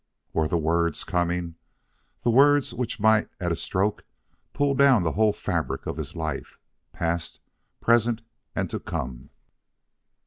[0.33, 1.57] Were the words coming
[2.23, 4.03] the words which might at a stroke
[4.51, 6.57] pull down the whole fabric of his life,
[6.91, 7.39] past,
[7.81, 8.23] present
[8.55, 9.29] and to come?